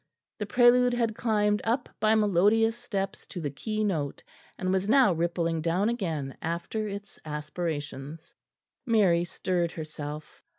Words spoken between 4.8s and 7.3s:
now rippling down again after its